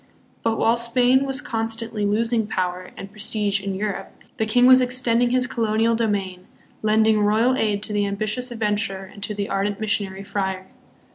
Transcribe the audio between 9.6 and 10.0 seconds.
mis